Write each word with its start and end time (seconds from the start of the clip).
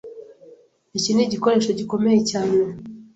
Iki 0.97 1.11
nigikoresho 1.13 1.71
gikomeye 1.79 2.19
cyane. 2.29 2.57